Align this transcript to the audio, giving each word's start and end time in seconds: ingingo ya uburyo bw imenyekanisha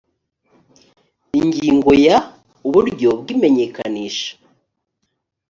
ingingo 1.39 1.91
ya 2.05 2.17
uburyo 2.67 3.09
bw 3.19 3.27
imenyekanisha 3.35 4.31